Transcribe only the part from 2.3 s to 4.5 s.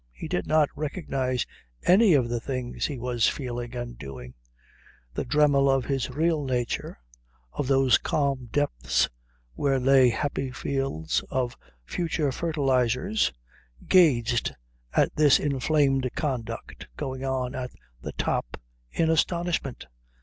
things he was feeling and doing.